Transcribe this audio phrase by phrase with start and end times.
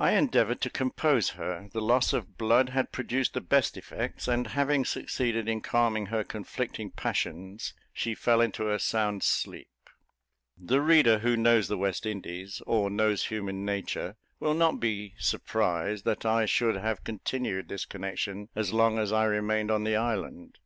[0.00, 4.48] I endeavoured to compose her; the loss of blood had produced the best effects; and,
[4.48, 9.68] having succeeded in calming her conflicting passions, she fell into a sound sleep.
[10.58, 16.04] The reader who knows the West Indies, or knows human nature, will not be surprised
[16.04, 20.58] that I should have continued this connection as long as I remained on the island.